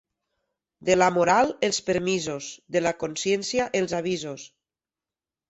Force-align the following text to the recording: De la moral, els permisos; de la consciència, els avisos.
De 0.87 0.95
la 0.95 1.09
moral, 1.17 1.53
els 1.67 1.79
permisos; 1.89 2.47
de 2.77 2.83
la 2.87 2.95
consciència, 3.05 3.69
els 3.83 3.95
avisos. 4.01 4.49